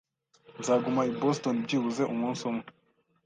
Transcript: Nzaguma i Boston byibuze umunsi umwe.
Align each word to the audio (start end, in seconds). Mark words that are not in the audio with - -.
Nzaguma 0.59 1.01
i 1.09 1.11
Boston 1.21 1.55
byibuze 1.65 2.03
umunsi 2.13 2.41
umwe. 2.49 2.65